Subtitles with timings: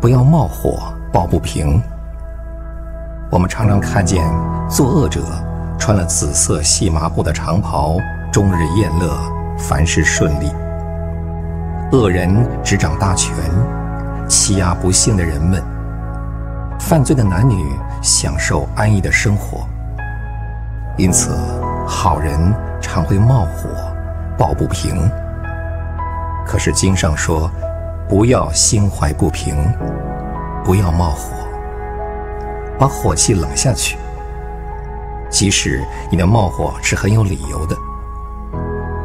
[0.00, 1.82] 不要冒火抱不平。
[3.30, 4.24] 我们常常看见
[4.66, 5.20] 作恶者
[5.78, 7.96] 穿了紫色细麻布的长袍，
[8.32, 9.18] 终日宴乐，
[9.58, 10.50] 凡事顺利；
[11.92, 13.34] 恶人执掌大权，
[14.28, 15.77] 欺压不幸的人们。
[16.88, 19.68] 犯罪的男女享受安逸的生活。
[20.96, 21.36] 因此，
[21.86, 22.40] 好人
[22.80, 23.68] 常会冒火
[24.38, 25.06] 抱不平。
[26.46, 27.50] 可是经上说，
[28.08, 29.54] 不要心怀不平，
[30.64, 31.34] 不要冒火，
[32.78, 33.98] 把火气冷下去。
[35.28, 37.76] 即使你的冒火是很有理由的，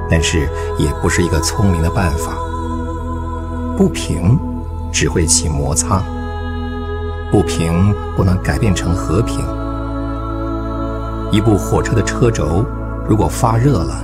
[0.09, 0.48] 但是
[0.79, 2.31] 也不是一个聪明的办法。
[3.76, 4.40] 不平
[4.90, 6.02] 只会起摩擦，
[7.33, 9.43] 不平不能改变成和平。
[11.31, 12.63] 一部火车的车轴
[13.09, 13.95] 如果发热了，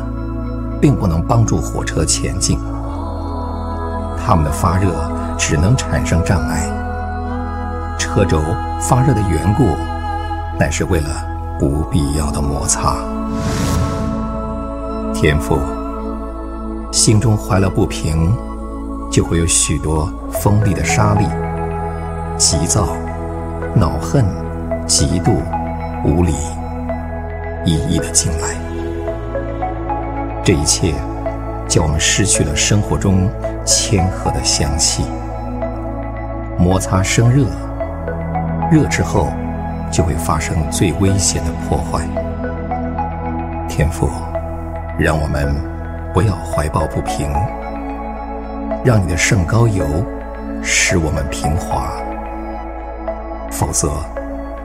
[0.81, 2.57] 并不能帮助火车前进。
[4.17, 4.89] 它们的发热
[5.37, 6.67] 只能产生障碍。
[7.99, 8.41] 车轴
[8.81, 9.63] 发热的缘故，
[10.59, 11.07] 乃是为了
[11.59, 12.95] 不必要的摩擦。
[15.13, 15.59] 天父，
[16.91, 18.35] 心中怀了不平，
[19.11, 21.29] 就会有许多锋利的沙砾，
[22.39, 22.87] 急躁、
[23.75, 24.25] 恼恨、
[24.87, 25.35] 嫉妒、
[26.03, 26.33] 无理，
[27.65, 28.49] 一一的进来。
[30.43, 30.93] 这一切。
[31.69, 33.29] 叫我们失去了生活中
[33.63, 35.03] 谦和的香气。
[36.57, 37.45] 摩擦生热，
[38.71, 39.27] 热之后
[39.91, 42.07] 就会发生最危险的破坏。
[43.67, 44.09] 天父，
[44.97, 45.55] 让我们
[46.11, 47.31] 不要怀抱不平，
[48.83, 49.85] 让你的圣膏油
[50.63, 51.91] 使我们平滑，
[53.59, 53.91] 否则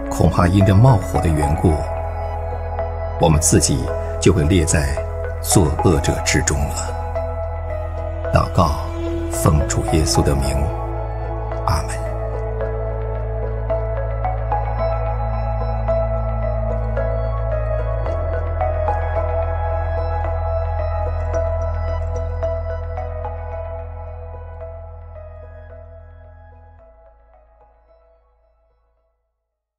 [0.09, 1.73] 恐怕因着冒火的缘故，
[3.21, 3.85] 我们自己
[4.21, 4.87] 就会列在
[5.43, 6.95] 作恶者之中了。
[8.33, 8.77] 祷告，
[9.33, 10.84] 奉主耶稣的名。